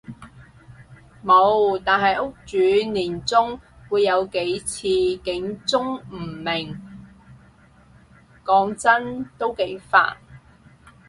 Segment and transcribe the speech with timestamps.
[1.23, 2.57] 無，但係屋主
[2.91, 5.63] 年中會有幾次警鐘
[6.09, 6.75] 誤鳴，
[8.43, 10.17] 講真都幾煩